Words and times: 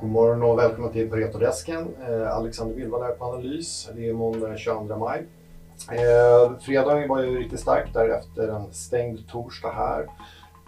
God 0.00 0.10
morgon 0.10 0.42
och 0.42 0.58
välkomna 0.58 0.92
till 0.92 1.10
Paretodesken. 1.10 1.96
Eh, 2.08 2.36
Alexander 2.36 2.74
Wilvall 2.74 3.02
här 3.02 3.12
på 3.12 3.24
Analys. 3.24 3.88
Det 3.94 4.08
är 4.08 4.12
måndag 4.12 4.48
den 4.48 4.58
22 4.58 4.96
maj. 4.96 5.26
Eh, 5.92 6.58
fredagen 6.58 7.08
var 7.08 7.22
ju 7.22 7.38
riktigt 7.38 7.60
stark 7.60 7.92
därefter 7.92 8.48
en 8.48 8.72
stängd 8.72 9.28
torsdag 9.28 9.70
här. 9.70 10.06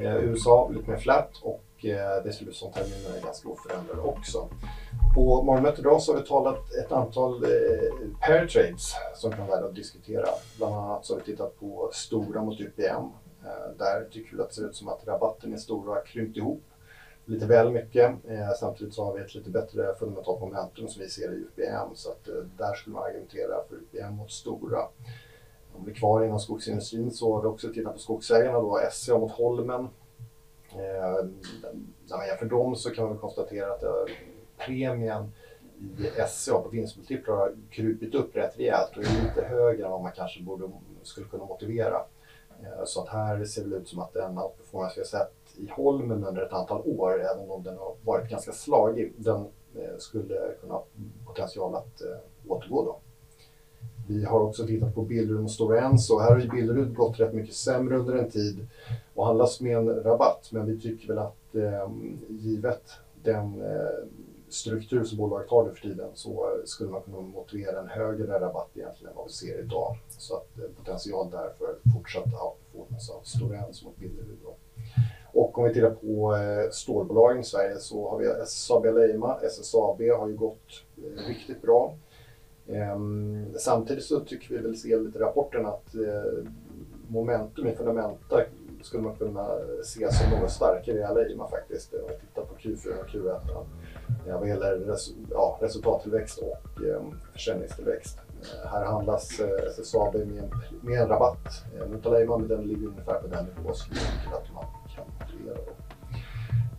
Eh, 0.00 0.16
USA 0.16 0.70
lite 0.74 0.90
mer 0.90 0.96
flat 0.96 1.30
och 1.42 1.84
eh, 1.84 2.24
det 2.24 2.32
ser 2.32 2.48
ut 2.48 2.56
som 2.56 2.72
terminen 2.72 3.16
är 3.16 3.24
ganska 3.24 3.48
oförändrade 3.48 4.00
också. 4.00 4.48
På 5.14 5.42
morgonmötet 5.42 5.78
idag 5.78 6.02
så 6.02 6.12
har 6.12 6.20
vi 6.20 6.26
talat 6.26 6.74
ett 6.84 6.92
antal 6.92 7.44
eh, 7.44 7.48
pair 8.20 8.46
trades 8.46 8.92
som 9.14 9.30
kan 9.30 9.46
vara 9.46 9.56
värda 9.56 9.68
att 9.68 9.74
diskutera. 9.74 10.26
Bland 10.56 10.74
annat 10.74 11.04
så 11.04 11.14
har 11.14 11.20
vi 11.20 11.24
tittat 11.24 11.60
på 11.60 11.90
Stora 11.92 12.42
mot 12.42 12.60
UPM. 12.60 13.10
Eh, 13.44 13.76
där 13.78 14.04
tycker 14.10 14.36
vi 14.36 14.42
att 14.42 14.48
det 14.48 14.54
ser 14.54 14.66
ut 14.66 14.76
som 14.76 14.88
att 14.88 15.06
rabatten 15.06 15.54
i 15.54 15.58
Stora 15.58 16.00
krympt 16.00 16.36
ihop 16.36 16.62
lite 17.24 17.46
väl 17.46 17.70
mycket. 17.70 18.10
Eh, 18.28 18.50
samtidigt 18.60 18.94
så 18.94 19.04
har 19.04 19.14
vi 19.14 19.20
ett 19.20 19.34
lite 19.34 19.50
bättre 19.50 19.94
fundamentalt 19.98 20.40
momentum 20.40 20.88
som 20.88 21.02
vi 21.02 21.08
ser 21.08 21.32
i 21.32 21.36
UPM 21.36 21.94
så 21.94 22.10
att 22.10 22.28
eh, 22.28 22.34
där 22.58 22.74
skulle 22.74 22.94
man 22.94 23.04
argumentera 23.04 23.54
för 23.68 23.76
UPM 23.76 24.14
mot 24.14 24.30
Stora. 24.30 24.88
Om 25.72 25.84
vi 25.84 25.90
är 25.90 25.94
kvar 25.94 26.24
inom 26.24 26.40
skogsindustrin 26.40 27.10
så 27.10 27.34
har 27.34 27.42
vi 27.42 27.48
också 27.48 27.72
tittat 27.72 27.92
på 27.92 27.98
skogsägarna 27.98 28.60
då, 28.60 28.80
SCA 28.90 29.18
mot 29.18 29.32
Holmen. 29.32 29.88
Eh, 30.72 31.26
när 32.08 32.16
man 32.16 32.26
jämför 32.26 32.46
dem 32.46 32.76
så 32.76 32.90
kan 32.90 33.04
man 33.04 33.18
konstatera 33.18 33.72
att 33.72 33.82
eh, 33.82 34.14
premien 34.58 35.32
i 35.98 36.10
SCA 36.28 36.58
på 36.58 36.68
vinstmultiplar 36.68 37.36
har 37.36 37.56
krupit 37.70 38.14
upp 38.14 38.36
rätt 38.36 38.58
rejält 38.58 38.96
och 38.96 39.02
är 39.02 39.24
lite 39.24 39.44
högre 39.48 39.84
än 39.84 39.90
vad 39.90 40.02
man 40.02 40.12
kanske 40.12 40.42
borde, 40.42 40.70
skulle 41.02 41.26
kunna 41.26 41.44
motivera. 41.44 42.02
Eh, 42.62 42.84
så 42.84 43.02
att 43.02 43.08
här 43.08 43.44
ser 43.44 43.64
det 43.64 43.76
ut 43.76 43.88
som 43.88 43.98
att 43.98 44.12
den 44.12 44.38
outperformance 44.38 44.94
vi 44.96 45.00
har 45.00 45.06
sett 45.06 45.32
i 45.56 45.68
Holmen 45.70 46.24
under 46.24 46.42
ett 46.42 46.52
antal 46.52 46.82
år, 46.84 47.20
även 47.20 47.50
om 47.50 47.62
den 47.62 47.78
har 47.78 47.94
varit 48.04 48.30
ganska 48.30 48.52
slagig, 48.52 49.12
den 49.16 49.40
eh, 49.74 49.98
skulle 49.98 50.34
kunna 50.60 50.74
ha 50.74 50.84
potential 51.26 51.74
att 51.74 52.00
eh, 52.02 52.16
återgå 52.48 52.84
då. 52.84 52.98
Vi 54.08 54.24
har 54.24 54.40
också 54.40 54.66
tittat 54.66 54.94
på 54.94 55.02
Billerud 55.02 55.44
och 55.44 55.50
Stora 55.50 55.80
Enso. 55.80 56.18
Här 56.18 56.30
har 56.30 56.40
ju 56.40 56.48
Billerud 56.48 56.94
gått 56.94 57.20
rätt 57.20 57.34
mycket 57.34 57.54
sämre 57.54 57.96
under 57.96 58.14
en 58.14 58.30
tid 58.30 58.66
och 59.14 59.26
handlas 59.26 59.60
med 59.60 59.76
en 59.76 59.88
rabatt, 59.88 60.48
men 60.52 60.66
vi 60.66 60.80
tycker 60.80 61.08
väl 61.08 61.18
att 61.18 61.54
eh, 61.54 61.90
givet 62.28 62.82
den 63.22 63.62
eh, 63.62 64.08
struktur 64.54 65.04
som 65.04 65.18
bolaget 65.18 65.50
har 65.50 65.64
nu 65.64 65.74
för 65.74 65.80
tiden 65.80 66.10
så 66.14 66.30
eh, 66.30 66.64
skulle 66.64 66.90
man 66.90 67.02
kunna 67.02 67.20
motivera 67.20 67.80
en 67.80 67.88
högre 67.88 68.40
rabatt 68.40 68.70
egentligen 68.74 69.10
än 69.10 69.16
vad 69.16 69.26
vi 69.26 69.32
ser 69.32 69.58
idag. 69.58 69.96
Så 70.08 70.36
att 70.36 70.58
eh, 70.58 70.64
potential 70.76 71.30
där 71.30 71.50
för 71.58 71.76
fortsatt 71.94 72.24
outperformance 72.24 73.12
av 73.12 73.22
Stora 73.22 73.58
Enso 73.58 73.84
mot 73.84 73.96
Billerud. 73.96 74.38
Och 75.32 75.58
om 75.58 75.64
vi 75.64 75.74
tittar 75.74 75.90
på 75.90 76.36
eh, 76.36 76.70
stålbolagen 76.70 77.40
i 77.40 77.44
Sverige 77.44 77.78
så 77.78 78.10
har 78.10 78.18
vi 78.18 78.26
SSAB 78.26 78.84
Leima. 78.84 79.38
SSAB 79.40 80.00
har 80.00 80.28
ju 80.28 80.36
gått 80.36 80.84
riktigt 81.28 81.62
bra. 81.62 81.94
Ehm, 82.68 83.54
samtidigt 83.58 84.04
så 84.04 84.20
tycker 84.20 84.54
vi 84.54 84.60
väl 84.60 84.76
se 84.76 84.96
lite 84.96 85.18
i 85.18 85.20
rapporten 85.20 85.66
att 85.66 85.94
momentum 87.08 87.66
i 87.66 87.74
fundamenta 87.74 88.40
skulle 88.82 89.02
man 89.02 89.16
kunna 89.16 89.48
se 89.84 90.12
som 90.12 90.40
något 90.40 90.50
starkare 90.50 90.98
i 90.98 91.02
Aleima 91.02 91.48
faktiskt. 91.48 91.94
Q4 92.64 93.00
och 93.00 93.08
Q1 93.08 93.40
ja, 93.48 93.64
eh, 94.26 94.38
vad 94.38 94.48
gäller 94.48 94.76
res 94.76 95.10
ja, 95.30 95.58
resultattillväxt 95.60 96.38
och 96.38 96.84
eh, 96.84 97.02
försäljningstillväxt. 97.32 98.18
Eh, 98.42 98.70
här 98.70 98.84
handlas 98.84 99.40
eh, 99.40 99.66
SSAB 99.68 100.14
med 100.14 100.38
en, 100.38 100.50
med 100.82 101.00
en 101.00 101.08
rabatt 101.08 101.64
eh, 101.76 101.88
mot 101.88 102.06
Aleima 102.06 102.38
men 102.38 102.48
den 102.48 102.62
ligger 102.62 102.86
ungefär 102.86 103.14
på 103.14 103.26
den 103.26 103.44
nivå 103.44 103.74
som 103.74 103.92
vi 103.92 103.98
tycker 103.98 104.36
att 104.36 104.54
man 104.54 104.64
kan 104.94 105.04
motivera. 105.20 105.58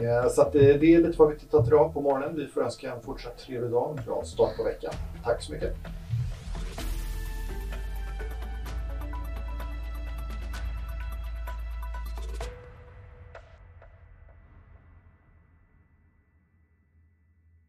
Eh, 0.00 0.28
så 0.28 0.42
att, 0.42 0.54
eh, 0.54 0.60
det 0.60 0.94
är 0.94 0.98
lite 0.98 1.18
vad 1.18 1.28
vi 1.28 1.38
tittat 1.38 1.66
idag 1.66 1.94
på 1.94 2.00
morgonen. 2.00 2.36
Vi 2.36 2.46
får 2.46 2.62
önska 2.62 2.92
en 2.92 3.00
fortsatt 3.00 3.38
trevlig 3.38 3.70
dag 3.70 3.82
och 3.82 3.98
en 3.98 4.04
bra 4.04 4.22
start 4.24 4.56
på 4.56 4.64
veckan. 4.64 4.92
Tack 5.24 5.42
så 5.42 5.52
mycket! 5.52 5.76